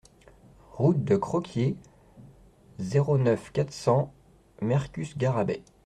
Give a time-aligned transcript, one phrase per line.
[0.71, 1.75] Route de Croquié,
[2.79, 4.11] zéro neuf, quatre cents
[4.59, 5.61] Mercus-Garrabet